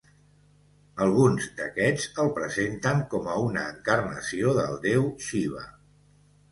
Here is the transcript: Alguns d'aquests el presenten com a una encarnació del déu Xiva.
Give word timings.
Alguns 1.05 1.49
d'aquests 1.59 2.07
el 2.25 2.31
presenten 2.39 3.05
com 3.13 3.31
a 3.35 3.39
una 3.51 3.67
encarnació 3.77 4.59
del 4.63 4.85
déu 4.89 5.09
Xiva. 5.31 5.65